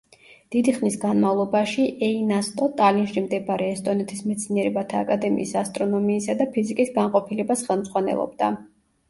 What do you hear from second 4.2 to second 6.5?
მეცნიერებათა აკადემიის ასტრონომიისა და